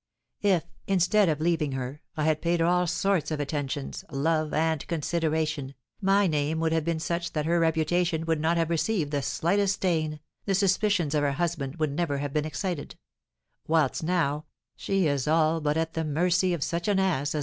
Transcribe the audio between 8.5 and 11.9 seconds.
have received the slightest stain, the suspicions of her husband